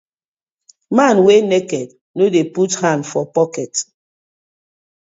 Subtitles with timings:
[0.95, 3.73] Man wey naked no dey put hand for pocket:.